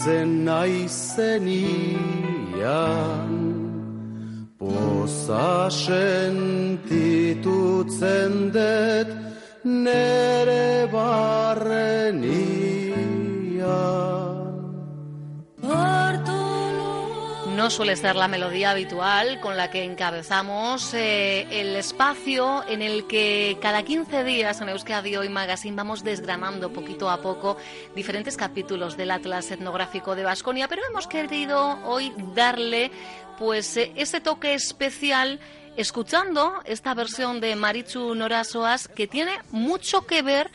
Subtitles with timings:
[0.09, 1.99] biltzen naizenian
[4.57, 6.71] Poza sentitutzen
[8.53, 9.09] dut
[9.63, 10.68] nere
[17.69, 23.57] Suele ser la melodía habitual con la que encabezamos eh, el espacio en el que
[23.61, 27.57] cada 15 días en Euskadi Hoy Magazine vamos desgranando poquito a poco
[27.95, 32.91] diferentes capítulos del Atlas Etnográfico de Vasconia, pero hemos querido hoy darle
[33.37, 35.39] pues eh, ese toque especial
[35.77, 40.49] escuchando esta versión de Marichu Norasoas que tiene mucho que ver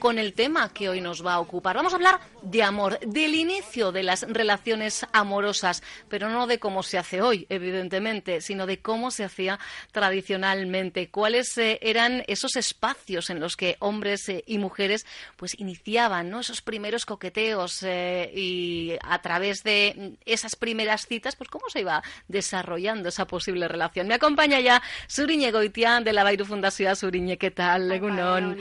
[0.00, 1.76] con el tema que hoy nos va a ocupar.
[1.76, 6.82] Vamos a hablar de amor, del inicio de las relaciones amorosas, pero no de cómo
[6.82, 9.60] se hace hoy, evidentemente, sino de cómo se hacía
[9.92, 15.06] tradicionalmente, cuáles eh, eran esos espacios en los que hombres eh, y mujeres
[15.36, 16.40] pues iniciaban ¿no?
[16.40, 22.02] esos primeros coqueteos eh, y a través de esas primeras citas, pues cómo se iba
[22.26, 24.08] desarrollando esa posible relación.
[24.08, 27.92] Me acompaña ya Suriñe Goitian de la Bairu Fundación Suriñe, ¿qué tal?
[27.92, 28.56] Egunon.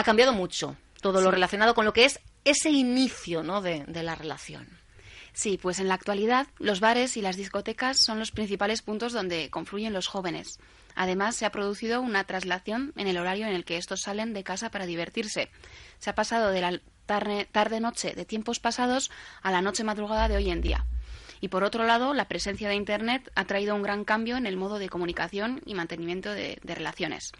[0.00, 3.60] Ha cambiado mucho todo lo relacionado con lo que es ese inicio ¿no?
[3.60, 4.66] de, de la relación.
[5.34, 9.50] Sí, pues en la actualidad los bares y las discotecas son los principales puntos donde
[9.50, 10.58] confluyen los jóvenes.
[10.94, 14.42] Además, se ha producido una traslación en el horario en el que estos salen de
[14.42, 15.50] casa para divertirse.
[15.98, 19.10] Se ha pasado de la tarde-noche de tiempos pasados
[19.42, 20.86] a la noche-madrugada de hoy en día.
[21.42, 24.56] Y por otro lado, la presencia de Internet ha traído un gran cambio en el
[24.56, 27.32] modo de comunicación y mantenimiento de, de relaciones.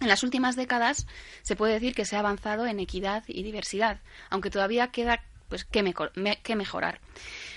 [0.00, 1.06] En las últimas décadas
[1.42, 5.64] se puede decir que se ha avanzado en equidad y diversidad, aunque todavía queda pues
[5.64, 5.94] que, me,
[6.42, 7.00] que mejorar.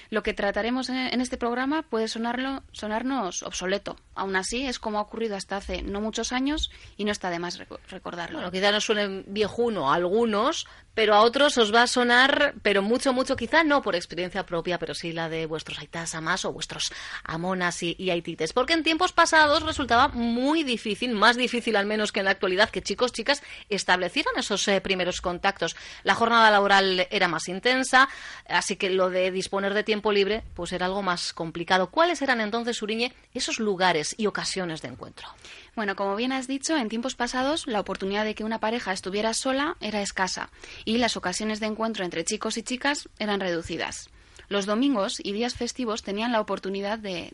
[0.09, 3.95] Lo que trataremos en este programa puede sonarlo, sonarnos obsoleto.
[4.15, 7.39] Aún así, es como ha ocurrido hasta hace no muchos años y no está de
[7.39, 7.59] más
[7.89, 8.37] recordarlo.
[8.37, 10.65] Bueno, quizá nos suene viejuno a algunos,
[10.95, 14.79] pero a otros os va a sonar, pero mucho, mucho, quizá no por experiencia propia,
[14.79, 16.91] pero sí la de vuestros aitas amas o vuestros
[17.23, 18.51] amonas y, y aitites.
[18.53, 22.69] Porque en tiempos pasados resultaba muy difícil, más difícil al menos que en la actualidad,
[22.69, 25.75] que chicos, chicas establecieran esos eh, primeros contactos.
[26.03, 28.09] La jornada laboral era más intensa,
[28.47, 31.89] así que lo de disponer de tiempo pues era algo más complicado.
[31.89, 35.27] ¿Cuáles eran entonces, Uriñe, esos lugares y ocasiones de encuentro?
[35.75, 39.33] Bueno, como bien has dicho, en tiempos pasados la oportunidad de que una pareja estuviera
[39.33, 40.49] sola era escasa
[40.85, 44.09] y las ocasiones de encuentro entre chicos y chicas eran reducidas.
[44.49, 47.31] Los domingos y días festivos tenían la oportunidad de,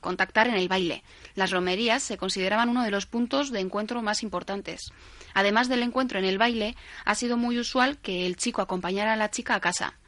[0.00, 1.02] contactar en el baile.
[1.34, 4.92] Las romerías se consideraban uno de los puntos de encuentro más importantes.
[5.34, 9.16] Además del encuentro en el baile, ha sido muy usual que el chico acompañara a
[9.16, 9.98] la chica a casa.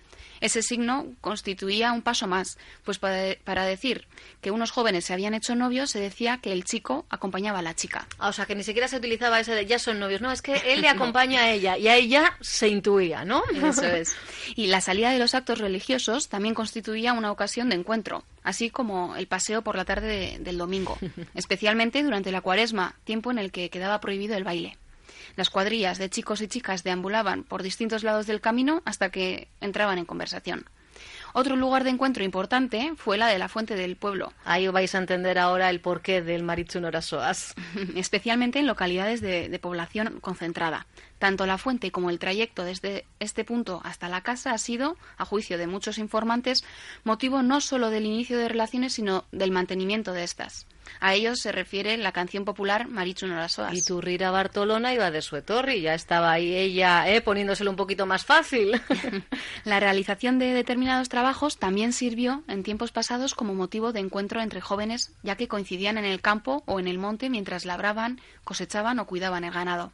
[0.41, 4.07] Ese signo constituía un paso más, pues para, para, decir
[4.41, 7.75] que unos jóvenes se habían hecho novios se decía que el chico acompañaba a la
[7.75, 8.07] chica.
[8.19, 10.43] Ah, o sea, que ni siquiera se utilizaba ese de ya son novios, no, es
[10.43, 13.43] que él le acompaña a ella y a ella se intuía, ¿no?
[13.55, 14.15] Eso es.
[14.55, 19.17] Y la salida de los actos religiosos también constituía una ocasión de encuentro, así como
[19.17, 20.99] el paseo por la tarde de, del domingo,
[21.35, 24.77] especialmente durante la cuaresma, tiempo en el que quedaba prohibido el baile.
[25.37, 29.99] Las cuadrillas de chicos y chicas deambulaban por distintos lados del camino hasta que entraban
[29.99, 30.65] en conversación.
[31.35, 34.33] Otro lugar de encuentro importante fue la de la Fuente del Pueblo.
[34.47, 37.55] Ahí vais a entender ahora el porqué del Marichunorasoas.
[37.95, 40.87] Especialmente en localidades de, de, población concentrada.
[41.19, 45.25] Tanto la fuente como el trayecto desde este punto hasta la casa ha sido, a
[45.25, 46.65] juicio de muchos informantes,
[47.05, 50.67] motivo no solo del inicio de relaciones, sino del mantenimiento de estas.
[51.01, 53.75] A ellos se refiere la canción popular Marichu Norasoas.
[53.75, 58.07] Y Turrira Bartolona iba de su etorri, ya estaba ahí ella eh, poniéndoselo un poquito
[58.07, 58.81] más fácil.
[59.65, 64.61] la realización de determinados trabajos también sirvió en tiempos pasados como motivo de encuentro entre
[64.61, 69.07] jóvenes, ya que coincidían en el campo o en el monte mientras labraban, cosechaban o
[69.07, 69.93] cuidaban el ganado.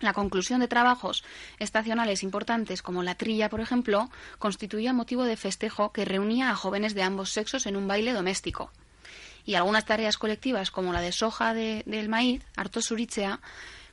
[0.00, 1.24] La conclusión de trabajos
[1.58, 6.94] estacionales importantes como la trilla, por ejemplo, constituía motivo de festejo que reunía a jóvenes
[6.94, 8.72] de ambos sexos en un baile doméstico.
[9.44, 13.40] Y algunas tareas colectivas como la de soja del maíz, harto surichea,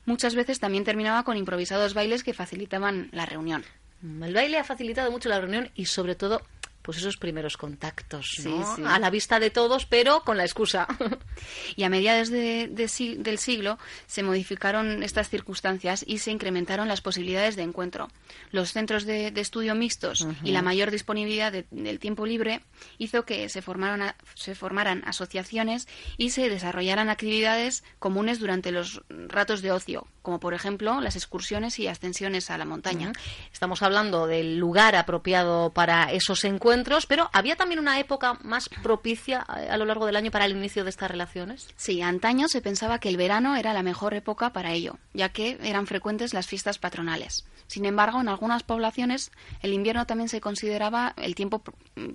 [0.05, 3.65] muchas veces también terminaba con improvisados bailes que facilitaban la reunión.
[4.03, 6.41] El baile ha facilitado mucho la reunión y sobre todo
[6.87, 8.87] pues esos primeros contactos, ¿no?
[8.87, 10.87] A la vista de todos, pero con la excusa.
[11.75, 17.57] y a mediados de, del siglo se modificaron estas circunstancias y se incrementaron las posibilidades
[17.57, 18.07] de encuentro.
[18.51, 22.61] Los centros de, estudio mixtos y la mayor disponibilidad del tiempo libre
[22.99, 29.61] hizo que se formaran, se formaran asociaciones y se desarrollaran actividades comunes durante los ratos
[29.61, 33.11] de ocio, como por ejemplo las excursiones y ascensiones a la montaña.
[33.51, 36.76] Estamos hablando del lugar apropiado para esos encuentros
[37.07, 40.83] pero había también una época más propicia a, lo largo del año para el inicio
[40.83, 41.67] de estas relaciones.
[41.75, 45.57] Sí, antaño se pensaba que el verano era la mejor época para ello, ya que
[45.61, 47.45] eran frecuentes las fiestas patronales.
[47.67, 49.31] Sin embargo, en algunas poblaciones
[49.61, 51.63] el invierno también se consideraba el tiempo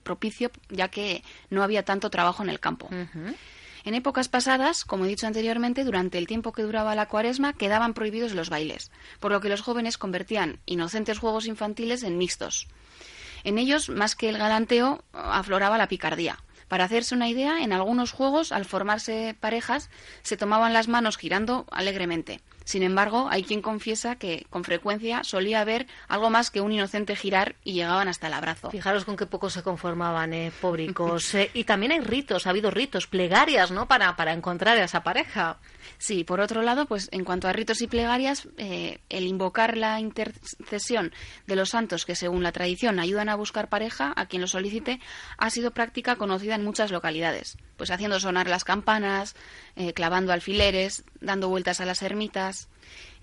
[0.02, 2.88] propicio, ya que no había tanto trabajo en el campo.
[3.84, 7.94] En épocas pasadas, como he dicho anteriormente, durante el tiempo que duraba la cuaresma quedaban
[7.94, 12.68] prohibidos los bailes, por lo que los jóvenes convertían inocentes juegos infantiles en mixtos.
[13.44, 16.38] En ellos, más que el galanteo, afloraba la picardía.
[16.68, 19.90] Para hacerse una idea, en algunos juegos, al formarse parejas,
[20.22, 22.40] se tomaban las manos girando alegremente.
[22.64, 27.16] Sin embargo, hay quien confiesa que con frecuencia solía haber algo más que un inocente
[27.16, 28.70] girar y llegaban hasta el abrazo.
[28.70, 31.34] Fijaros con qué poco se conformaban, eh, pobricos.
[31.34, 33.86] Eh, y también hay ritos, ha habido ritos, plegarias, ¿no?
[33.88, 35.58] Para, para encontrar a esa pareja.
[35.98, 40.00] Sí, por otro lado, pues en cuanto a ritos y plegarias, eh, el invocar la
[40.00, 41.12] intercesión
[41.46, 45.00] de los santos que según la tradición ayudan a buscar pareja a quien lo solicite
[45.38, 49.34] ha sido práctica conocida en muchas localidades, pues haciendo sonar las campanas,
[49.94, 52.68] clavando alfileres, dando vueltas a las ermitas,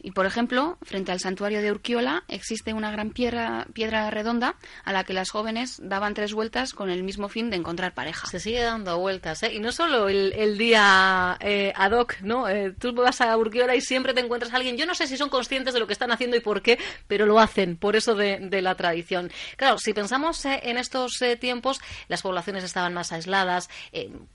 [0.01, 4.93] y, por ejemplo, frente al santuario de Urquiola existe una gran piedra, piedra redonda a
[4.93, 8.27] la que las jóvenes daban tres vueltas con el mismo fin de encontrar pareja.
[8.27, 9.53] Se sigue dando vueltas, ¿eh?
[9.53, 12.47] Y no solo el, día eh, ad hoc, ¿no?
[12.47, 14.77] Eh, tú vas a Urquiola y siempre te encuentras a alguien.
[14.77, 17.25] Yo no sé si son conscientes de lo que están haciendo y por qué, pero
[17.25, 19.31] lo hacen, por eso de, de la tradición.
[19.57, 23.69] Claro, si pensamos eh, en estos tiempos, las poblaciones estaban más aisladas,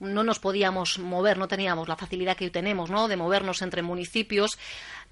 [0.00, 3.08] no nos podíamos mover, no teníamos la facilidad que hoy tenemos, ¿no?
[3.08, 4.58] De movernos entre municipios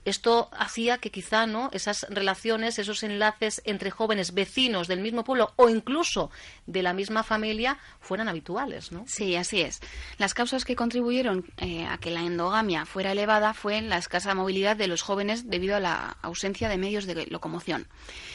[0.04, 5.52] esto hacía que quizá no esas relaciones, esos enlaces entre jóvenes vecinos del mismo pueblo
[5.56, 6.30] o incluso
[6.66, 9.04] de la misma familia fueran habituales, ¿no?
[9.06, 9.80] Sí, así es.
[10.18, 14.76] Las causas que contribuyeron eh, a que la endogamia fuera elevada fue la escasa movilidad
[14.76, 17.86] de los jóvenes debido a la ausencia de medios de locomoción.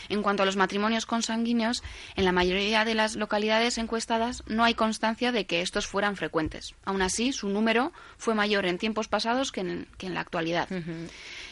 [0.09, 1.83] En cuanto a los matrimonios consanguíneos,
[2.15, 6.75] en la mayoría de las localidades encuestadas no hay constancia de que estos fueran frecuentes.
[6.85, 10.69] Aún así, su número fue mayor en tiempos pasados que en, la actualidad.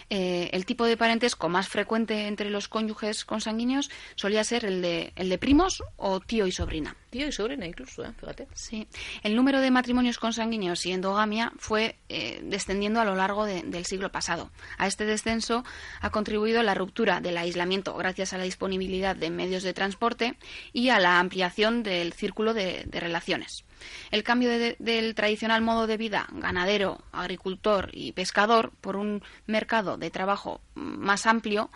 [0.10, 5.13] Eh, el tipo de parentesco más frecuente entre los cónyuges consanguíneos solía ser el de,
[5.16, 6.96] el de primos o tío y sobrina.
[7.16, 8.12] Tío y sobrina incluso, ¿eh?
[8.20, 8.46] fíjate.
[8.54, 8.90] Sí.
[9.24, 14.12] El número de matrimonios consanguíneos y endogamia fue eh, descendiendo a lo largo del siglo
[14.12, 14.52] pasado.
[14.78, 15.64] A este descenso
[16.02, 20.38] ha contribuido la ruptura del aislamiento gracias a la disponibilidad de medios de transporte
[20.74, 23.64] y a la ampliación del círculo de relaciones.
[24.12, 30.12] El cambio del tradicional modo de vida ganadero, agricultor y pescador por un mercado de
[30.12, 31.69] trabajo más amplio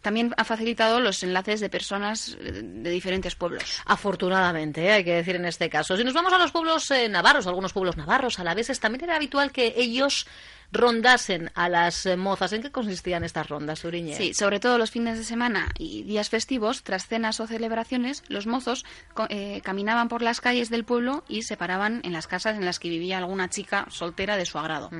[0.00, 3.80] también ha facilitado los enlaces de personas de diferentes pueblos.
[3.84, 4.92] Afortunadamente, ¿eh?
[4.92, 5.96] hay que decir en este caso.
[5.96, 9.04] Si nos vamos a los pueblos eh, navarros, algunos pueblos navarros a la vez, también
[9.04, 10.26] era habitual que ellos
[10.72, 12.52] rondasen a las eh, mozas.
[12.52, 14.16] ¿En qué consistían estas rondas, Uriñe?
[14.16, 18.46] Sí, sobre todo los fines de semana y días festivos, tras cenas o celebraciones, los
[18.46, 18.84] mozos
[19.28, 22.78] eh, caminaban por las calles del pueblo y se paraban en las casas en las
[22.78, 24.90] que vivía alguna chica soltera de su agrado.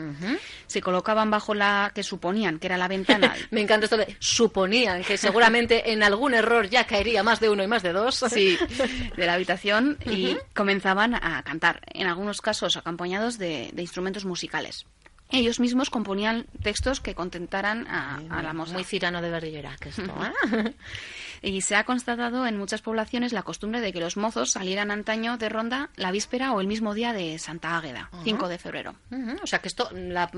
[0.67, 3.35] Se colocaban bajo la que suponían que era la ventana.
[3.51, 7.63] Me encanta esto de suponían, que seguramente en algún error ya caería más de uno
[7.63, 8.25] y más de dos.
[8.31, 8.59] Sí,
[9.17, 14.87] de la habitación y comenzaban a cantar, en algunos casos acompañados de instrumentos musicales
[15.33, 18.75] ellos mismos componían textos que contentaran a, la moza.
[18.75, 20.15] Muy cirano de Berrillera, que esto.
[20.53, 20.75] ¿eh?
[21.43, 25.39] y se ha constatado en muchas poblaciones la costumbre de que los mozos salieran antaño
[25.39, 28.95] de ronda la víspera o el mismo día de Santa Águeda, 5 de febrero.
[29.43, 30.31] O sea que esto, la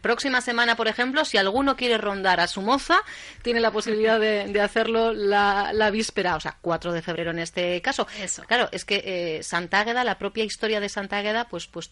[0.00, 2.98] próxima semana, por ejemplo, si alguno quiere rondar a su moza,
[3.42, 8.06] tiene la posibilidad de, hacerlo la, víspera, o sea, 4 de febrero en este caso.
[8.20, 8.44] Eso.
[8.44, 11.90] Claro, es que eh, Santa Águeda, la propia historia de Santa Águeda, pues, pues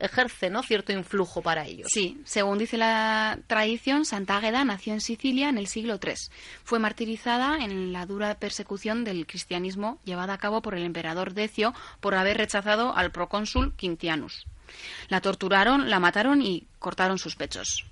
[0.00, 0.62] ejerce ¿no?
[0.62, 1.88] cierto influjo para ellos.
[1.92, 6.14] Sí, según dice la tradición, Santa Águeda nació en Sicilia en el siglo III.
[6.64, 11.74] Fue martirizada en la dura persecución del cristianismo llevada a cabo por el emperador Decio
[12.00, 14.46] por haber rechazado al procónsul Quintianus.
[15.08, 17.84] La torturaron, la mataron y cortaron sus pechos.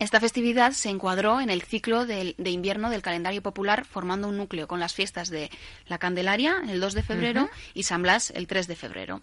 [0.00, 4.66] Esta festividad se encuadró en el ciclo de, invierno del calendario popular, formando un núcleo
[4.66, 5.50] con las fiestas de
[5.86, 9.22] la Candelaria el 2 de febrero y San Blas el 3 de febrero.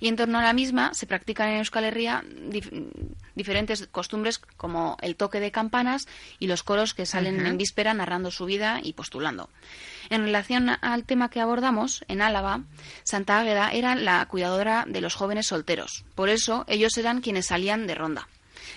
[0.00, 2.86] Y en torno a la misma se practican en Euskal Herria dif-
[3.34, 6.06] diferentes costumbres como el toque de campanas
[6.38, 9.48] y los coros que salen en víspera narrando su vida y postulando.
[10.10, 12.60] En relación al tema que abordamos, en Álava,
[13.04, 16.04] Santa Águeda era la cuidadora de los jóvenes solteros.
[16.14, 18.28] Por eso ellos eran quienes salían de ronda.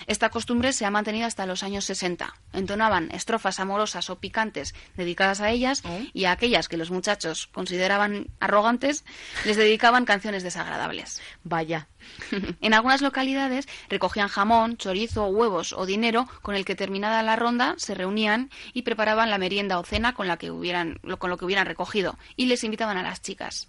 [0.06, 2.34] Esta costumbre se ha mantenido hasta los años 60.
[2.52, 6.00] Entonaban estrofas amorosas o picantes dedicadas a ellas Oh.
[6.12, 9.04] y a aquellas que los muchachos consideraban arrogantes
[9.44, 11.20] les dedicaban canciones desagradables.
[11.44, 11.88] Vaya.
[12.60, 17.74] En algunas localidades recogían jamón, chorizo, huevos o dinero con el que terminada la ronda
[17.78, 21.44] se reunían y preparaban la merienda o cena con, la que hubieran, con lo que
[21.44, 23.68] hubieran recogido y les invitaban a las chicas.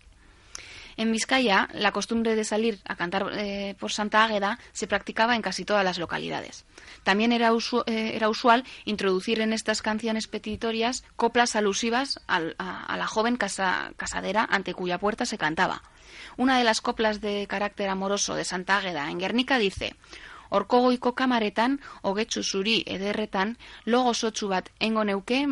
[0.99, 5.41] En Vizcaya, la costumbre de salir a cantar eh, por Santa Águeda se practicaba en
[5.41, 6.65] casi todas las localidades.
[7.03, 12.97] También era, usu- eh, era usual introducir en estas canciones petitorias coplas alusivas al- a,
[12.97, 15.83] la joven casa- casadera ante cuya puerta se cantaba.
[16.35, 19.95] Una de las coplas de carácter amoroso de Santa Águeda en Guernica dice
[20.49, 25.47] Orkogoiko kamaretan, hogetsu zuri ederretan, logo sotsu bat engo neuke.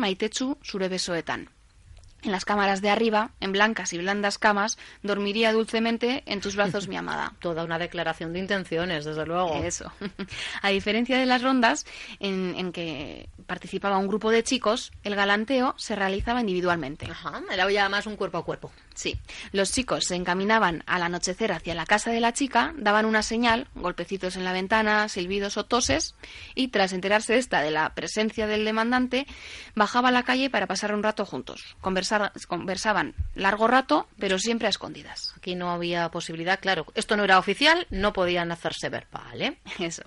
[2.22, 6.88] En las cámaras de arriba, en blancas y blandas camas, dormiría dulcemente en tus brazos
[6.88, 7.34] mi amada.
[7.40, 9.54] Toda una declaración de intenciones, desde luego.
[9.62, 9.92] Eso.
[10.62, 11.86] A diferencia de las rondas
[12.18, 17.06] en, en que participaba un grupo de chicos, el galanteo se realizaba individualmente.
[17.08, 18.72] Ajá, era ya más un cuerpo a cuerpo.
[18.94, 19.16] Sí,
[19.52, 23.68] los chicos se encaminaban al anochecer hacia la casa de la chica, daban una señal,
[23.76, 26.16] golpecitos en la ventana, silbidos o toses,
[26.56, 29.28] y tras enterarse esta de la presencia del demandante,
[29.76, 31.76] bajaba a la calle para pasar un rato juntos.
[32.08, 35.34] Conversar- conversaban largo rato, pero siempre a escondidas.
[35.36, 36.86] Aquí no había posibilidad, claro.
[36.94, 39.58] Esto no era oficial, no podían hacerse ver, ¿vale?
[39.78, 40.02] Eso.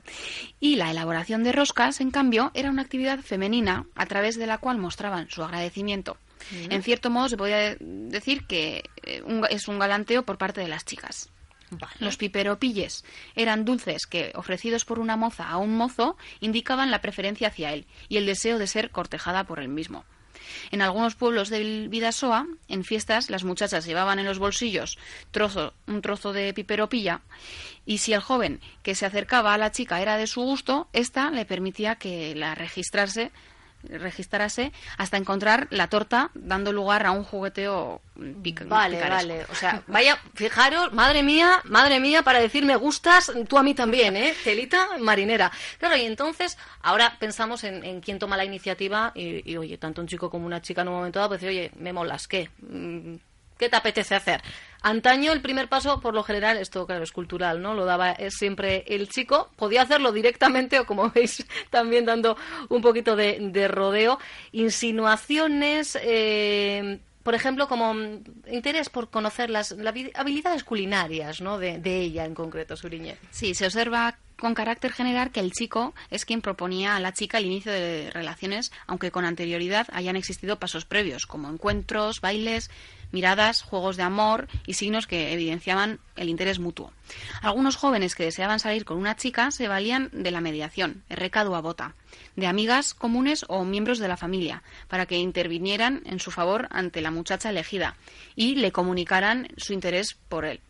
[0.60, 4.58] Y la elaboración de roscas, en cambio, era una actividad femenina a través de la
[4.58, 6.18] cual mostraban su agradecimiento.
[6.70, 10.84] En cierto modo, se podría decir que eh, es un galanteo por parte de las
[10.86, 11.30] chicas.
[11.70, 11.94] Vale.
[12.00, 13.06] Los piperopilles
[13.36, 17.86] eran dulces que, ofrecidos por una moza a un mozo, indicaban la preferencia hacia él
[18.10, 20.04] y el deseo de ser cortejada por él mismo.
[20.72, 24.98] En algunos pueblos del Vidasoa, en fiestas, las muchachas llevaban en los bolsillos
[25.32, 27.22] trozo, un trozo de piperopilla
[27.86, 31.32] y si el joven que se acercaba a la chica era de su gusto, ésta
[31.32, 33.32] le permitía que la registrase
[33.84, 39.28] registrarse hasta encontrar la torta dando lugar a un jugueteo pic- Vale, picaresco.
[39.30, 39.46] vale.
[39.52, 43.74] O sea, vaya, fijaros, madre mía, madre mía, para decir me gustas, tú a mí
[43.74, 44.34] también, ¿eh?
[44.34, 45.52] Celita marinera.
[45.80, 50.02] Claro, y entonces, ahora pensamos en, en quién toma la iniciativa y, y, oye, tanto
[50.02, 52.50] un chico como una chica en un momento dado, pues decir, oye, me molas, ¿qué?
[53.62, 54.42] ¿Qué te apetece hacer?
[54.82, 57.76] Antaño el primer paso, por lo general, esto claro es cultural, ¿no?
[57.76, 59.52] Lo daba es siempre el chico.
[59.56, 62.36] Podía hacerlo directamente o, como veis, también dando
[62.70, 64.18] un poquito de, de rodeo.
[64.52, 69.76] Insinuaciones, eh, por ejemplo, como mm, interés por conocer las,
[70.16, 71.60] habilidades culinarias, ¿no?
[71.60, 73.16] De, de ella en concreto, Suriñe.
[73.30, 77.38] Sí, se observa con carácter general que el chico es quien proponía a la chica
[77.38, 82.72] el inicio de relaciones, aunque con anterioridad hayan existido pasos previos, como encuentros, bailes,
[83.12, 86.92] miradas, juegos de amor y signos que evidenciaban el interés mutuo.
[87.44, 91.62] Algunos jóvenes que deseaban salir con una chica se valían de la mediación, recado a
[91.62, 91.94] bota,
[92.36, 97.02] de amigas comunes o miembros de la familia, para que intervinieran en su favor ante
[97.02, 97.96] la muchacha elegida
[98.36, 100.62] y le comunicaran su interés por él.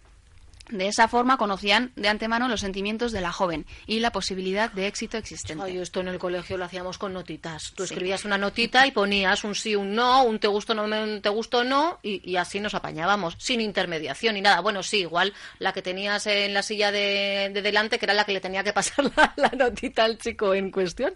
[0.72, 4.88] De esa forma conocían de antemano los sentimientos de la joven y la posibilidad de
[4.88, 5.64] éxito existente.
[5.64, 7.74] Ay, esto en el colegio lo hacíamos con notitas.
[7.76, 7.94] Tú Sí.
[7.94, 11.30] escribías una notita y ponías un sí, un no, un te gusto, no me- te
[11.30, 14.62] gusto, no, y, y así nos apañábamos, sin intermediación ni nada.
[14.62, 18.24] Bueno, sí, igual la que tenías en la silla de, de delante, que era la
[18.24, 21.14] que le tenía que pasar la, la notita al chico en cuestión.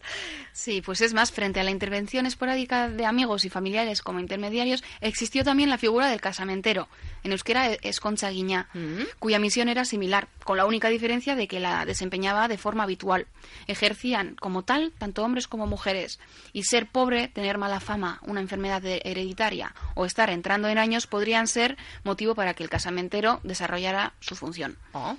[0.54, 4.84] Sí, pues es más, frente a la intervención esporádica de amigos y familiares como intermediarios,
[5.02, 6.88] existió también la figura del casamentero.
[7.24, 8.70] En euskera es Concha Guiñá,
[9.20, 13.28] cuya misión era similar, con la única diferencia de que la desempeñaba de forma habitual.
[13.68, 16.20] Ejercían como tal tanto hombres como mujeres,
[16.52, 21.46] y ser pobre, tener mala fama, una enfermedad hereditaria o estar entrando en años podrían
[21.46, 24.80] ser motivo para que el casamentero desarrollara su función.
[24.94, 25.16] Oh,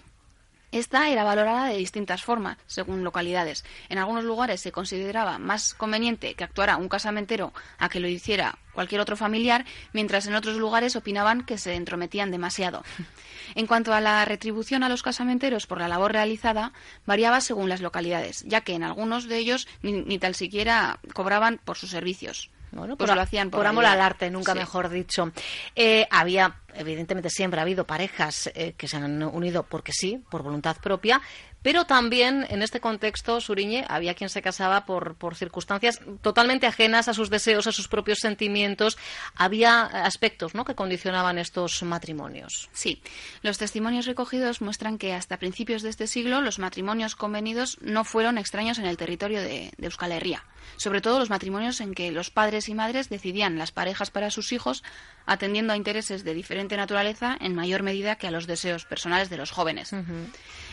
[0.77, 3.65] Esta era valorada de distintas formas, según localidades.
[3.89, 8.59] En algunos lugares se consideraba más conveniente que actuara un casamentero a que lo hiciera
[8.75, 9.65] cualquier otro familiar,
[9.95, 12.85] mientras en otros lugares opinaban que se entrometían demasiado.
[13.55, 16.73] En cuanto a la retribución a los casamenteros por la labor realizada,
[17.07, 21.59] variaba según las localidades, ya que en algunos de ellos ni, ni tal siquiera cobraban
[21.65, 22.51] por sus servicios.
[22.77, 24.59] Bueno, Pues por, lo hacían por por amor al arte, nunca Sí.
[24.59, 25.33] mejor dicho.
[25.75, 30.43] Eh, había, evidentemente, siempre ha habido parejas eh, que se han unido porque sí, por
[30.43, 31.21] voluntad propia,
[31.67, 37.09] pero también en este contexto, Suriñe, había quien se casaba por, por circunstancias totalmente ajenas
[37.09, 38.97] a sus deseos, a sus propios sentimientos.
[39.35, 40.65] Había aspectos ¿no?
[40.65, 42.69] que condicionaban estos matrimonios.
[42.73, 43.03] Sí,
[43.43, 48.39] los testimonios recogidos muestran que hasta principios de este siglo los matrimonios convenidos no fueron
[48.39, 50.45] extraños en el territorio de, de Euskal Herria.
[50.77, 54.53] Sobre todo los matrimonios en que los padres y madres decidían las parejas para sus
[54.53, 54.85] hijos
[55.27, 59.37] atendiendo a intereses de diferente naturaleza en mayor medida que a los deseos personales de
[59.37, 59.93] los jóvenes.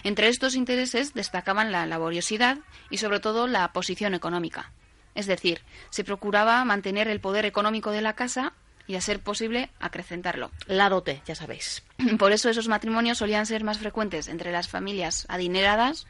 [0.04, 4.72] Entre estos intereses destacaban la laboriosidad y sobre todo la posición económica.
[5.16, 8.54] Es decir, se procuraba mantener el poder económico de la casa
[8.88, 10.52] y, a ser posible, acrecentarlo.
[10.68, 11.84] La dote, ya sabéis.
[12.20, 16.06] Por eso esos matrimonios solían ser más frecuentes entre las familias adineradas,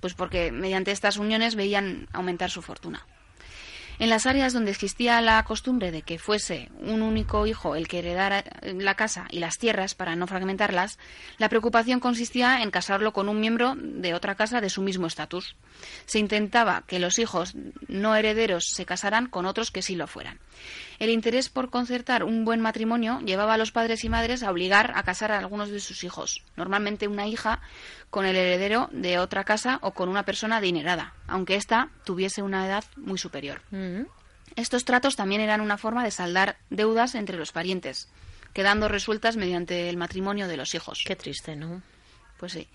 [0.00, 3.06] pues porque mediante estas uniones veían aumentar su fortuna.
[4.00, 7.98] En las áreas donde existía la costumbre de que fuese un único hijo el que
[7.98, 10.98] heredara la casa y las tierras para no fragmentarlas,
[11.38, 15.56] la preocupación consistía en casarlo con un miembro de otra casa de su mismo estatus.
[16.06, 17.54] Se intentaba que los hijos
[17.88, 20.38] no herederos se casaran con otros que sí lo fueran.
[21.00, 24.92] El interés por concertar un buen matrimonio llevaba a los padres y madres a obligar
[24.94, 27.60] a casar a algunos de sus hijos, normalmente una hija
[28.10, 32.66] con el heredero de otra casa o con una persona adinerada, aunque ésta tuviese una
[32.66, 33.60] edad muy superior.
[34.56, 38.08] Estos tratos también eran una forma de saldar deudas entre los parientes,
[38.52, 41.04] quedando resueltas mediante el matrimonio de los hijos.
[41.06, 41.82] Qué triste, ¿no?
[42.38, 42.68] Pues sí.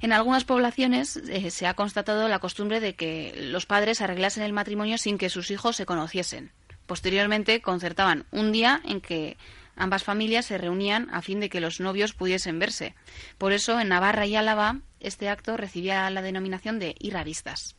[0.00, 4.52] En algunas poblaciones eh, se ha constatado la costumbre de que los padres arreglasen el
[4.52, 6.52] matrimonio sin que sus hijos se conociesen.
[6.86, 9.36] Posteriormente concertaban un día en que
[9.78, 12.94] ambas familias se reunían a fin de que los novios pudiesen verse.
[13.38, 17.77] Por eso en Navarra y Álava este acto recibía la denominación de ir a vistas.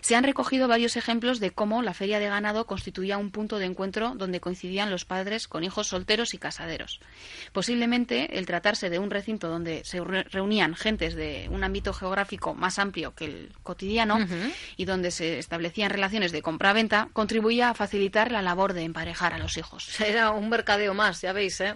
[0.00, 3.66] Se han recogido varios ejemplos de cómo la feria de ganado constituía un punto de
[3.66, 7.00] encuentro donde coincidían los padres con hijos solteros y casaderos.
[7.52, 12.54] Posiblemente el tratarse de un recinto donde se re- reunían gentes de un ámbito geográfico
[12.54, 14.18] más amplio que el cotidiano
[14.76, 19.38] y donde se establecían relaciones de compra-venta contribuía a facilitar la labor de emparejar a
[19.38, 20.00] los hijos.
[20.00, 21.74] Era un mercadeo más, ya veis, ¿eh?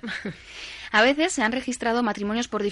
[0.91, 2.65] A veces se han registrado matrimonios por,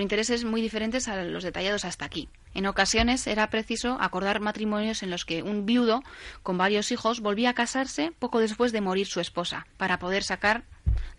[0.00, 2.28] intereses muy diferentes a los detallados hasta aquí.
[2.52, 6.02] En ocasiones era preciso acordar matrimonios en los que un viudo
[6.42, 10.64] con varios hijos volvía a casarse poco después de morir su esposa, para poder sacar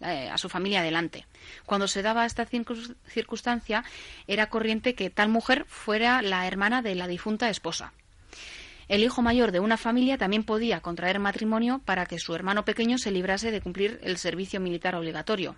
[0.02, 1.26] eh, a su familia adelante.
[1.66, 3.86] Cuando se daba esta circun- circunstancia,
[4.28, 7.94] era corriente que tal mujer fuera la hermana de la difunta esposa.
[8.88, 12.98] El hijo mayor de una familia también podía contraer matrimonio para que su hermano pequeño
[12.98, 15.56] se librase de cumplir el servicio militar obligatorio.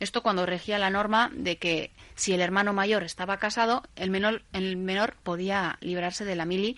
[0.00, 4.42] Esto cuando regía la norma de que si el hermano mayor estaba casado, el menor,
[4.52, 6.76] el menor podía librarse de la mili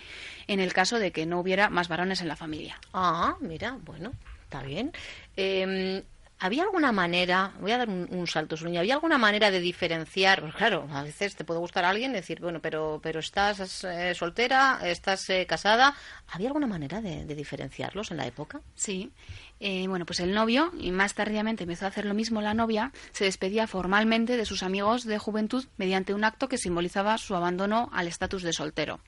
[0.49, 2.79] en el caso de que no hubiera más varones en la familia.
[2.93, 4.13] Ah, mira, bueno,
[4.45, 4.93] está bien.
[5.37, 6.03] Eh,
[6.45, 10.41] ¿Había alguna manera, voy a dar un, un salto, Suruña, ¿había alguna manera de diferenciar?
[10.41, 13.85] Pues claro, a veces te puede gustar a alguien y decir, bueno, pero, pero estás
[13.85, 15.95] eh, soltera, estás eh, casada.
[16.33, 18.61] ¿Había alguna manera de, de diferenciarlos en la época?
[18.75, 19.13] Sí.
[19.65, 22.91] Eh, bueno, pues el novio, y más tardíamente empezó a hacer lo mismo la novia,
[23.13, 27.89] se despedía formalmente de sus amigos de juventud mediante un acto que simbolizaba su abandono
[27.93, 28.99] al estatus de soltero.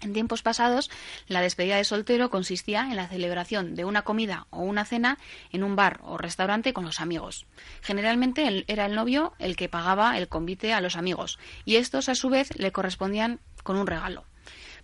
[0.00, 0.90] En tiempos pasados,
[1.28, 5.18] la despedida de soltero consistía en la celebración de una comida o una cena
[5.52, 7.44] en un bar o restaurante con los amigos.
[7.82, 12.14] Generalmente era el novio el que pagaba el convite a los amigos y estos a
[12.14, 14.24] su vez le correspondían con un regalo.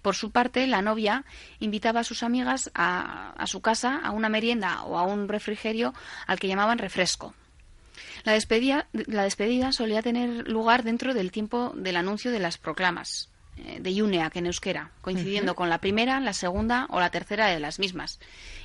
[0.03, 1.25] Por su parte, la novia
[1.59, 5.95] invitaba a sus amigas a, su casa a una merienda o a un refrigerio
[6.27, 7.35] al que llamaban refresco.
[8.25, 13.31] La despedida, solía tener lugar dentro del tiempo del anuncio de las proclamas
[13.81, 17.79] de Iuneak en euskera, coincidiendo con la primera, la segunda o la tercera de las
[17.79, 18.19] mismas.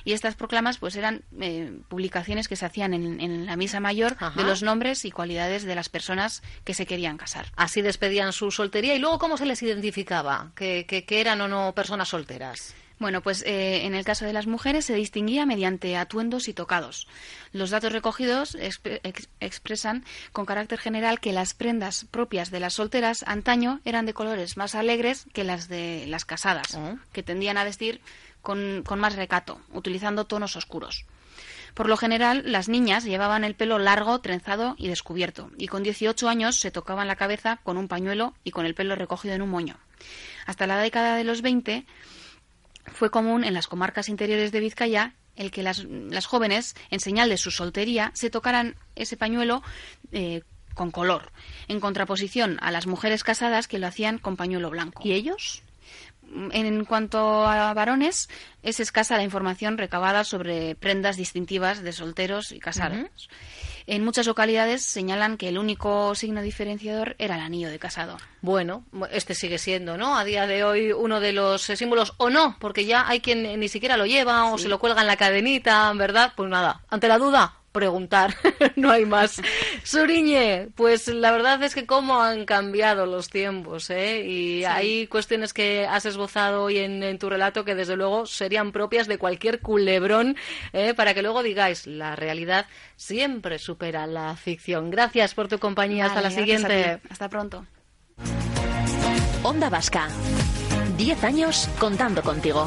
[0.04, 4.16] Y estas proclamas pues eran eh, publicaciones que se hacían en, en la misa mayor
[4.18, 4.40] Ajá.
[4.40, 7.46] de los nombres y cualidades de las personas que se querían casar.
[7.56, 11.48] Así despedían su soltería y luego cómo se les identificaba, que, que- que eran o
[11.48, 12.74] no personas solteras.
[12.98, 17.06] Bueno, pues eh, en el caso de las mujeres se distinguía mediante atuendos y tocados.
[17.52, 22.74] Los datos recogidos exp- ex- expresan con carácter general que las prendas propias de las
[22.74, 26.96] solteras antaño eran de colores más alegres que las de las casadas, Oh.
[27.12, 28.00] que tendían a vestir
[28.40, 31.04] con, con más recato, utilizando tonos oscuros.
[31.74, 36.26] Por lo general, las niñas llevaban el pelo largo, trenzado y descubierto, y con 18
[36.30, 39.50] años se tocaban la cabeza con un pañuelo y con el pelo recogido en un
[39.50, 39.76] moño.
[40.46, 41.84] Hasta la década de los 20
[42.92, 47.28] fue común en las comarcas interiores de Vizcaya el que las, las jóvenes, en señal
[47.28, 49.62] de su soltería, se tocaran ese pañuelo
[50.12, 50.42] eh,
[50.74, 51.32] con color,
[51.68, 55.02] en contraposición a las mujeres casadas que lo hacían con pañuelo blanco.
[55.04, 55.62] ¿Y ellos?
[56.52, 58.28] En cuanto a varones,
[58.62, 63.28] es escasa la información recabada sobre prendas distintivas de solteros y casados.
[63.86, 68.20] En muchas localidades señalan que el único signo diferenciador era el anillo de casador.
[68.42, 70.18] Bueno, este sigue siendo, ¿no?
[70.18, 73.68] A día de hoy uno de los símbolos, o no, porque ya hay quien ni
[73.68, 76.32] siquiera lo lleva o se lo cuelga en la cadenita, ¿verdad?
[76.36, 78.34] Pues nada, ante la duda, preguntar,
[78.76, 79.40] no hay más.
[79.84, 84.24] Suriñe, pues la verdad es que cómo han cambiado los tiempos, ¿eh?
[84.26, 89.06] Y hay cuestiones que has esbozado hoy en, tu relato que desde luego serían propias
[89.06, 90.36] de cualquier culebrón,
[90.72, 90.94] ¿eh?
[90.94, 94.90] para que luego digáis, la realidad siempre supera la ficción.
[94.90, 97.00] Gracias por tu compañía, hasta la siguiente.
[97.10, 97.66] Hasta pronto.
[99.42, 100.08] Onda Vasca.
[100.96, 102.66] Diez años contando contigo.